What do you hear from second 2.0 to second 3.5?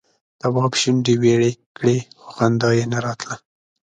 خو خندا یې نه راتله.